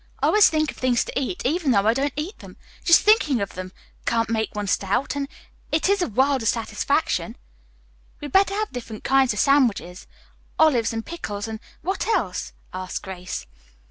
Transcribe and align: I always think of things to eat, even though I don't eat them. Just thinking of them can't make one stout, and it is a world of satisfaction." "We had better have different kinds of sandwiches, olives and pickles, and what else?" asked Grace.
I 0.19 0.25
always 0.25 0.49
think 0.49 0.71
of 0.71 0.77
things 0.77 1.05
to 1.05 1.13
eat, 1.15 1.45
even 1.45 1.69
though 1.69 1.85
I 1.85 1.93
don't 1.93 2.11
eat 2.15 2.39
them. 2.39 2.57
Just 2.83 3.01
thinking 3.01 3.39
of 3.39 3.53
them 3.53 3.71
can't 4.07 4.31
make 4.31 4.55
one 4.55 4.65
stout, 4.65 5.15
and 5.15 5.27
it 5.71 5.89
is 5.89 6.01
a 6.01 6.07
world 6.07 6.41
of 6.41 6.47
satisfaction." 6.47 7.37
"We 8.19 8.25
had 8.25 8.31
better 8.31 8.55
have 8.55 8.71
different 8.71 9.03
kinds 9.03 9.31
of 9.31 9.37
sandwiches, 9.37 10.07
olives 10.57 10.91
and 10.91 11.05
pickles, 11.05 11.47
and 11.47 11.59
what 11.83 12.07
else?" 12.07 12.51
asked 12.73 13.03
Grace. 13.03 13.45